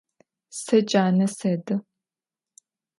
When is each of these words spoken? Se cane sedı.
Se 0.49 0.83
cane 0.85 1.27
sedı. 1.27 1.85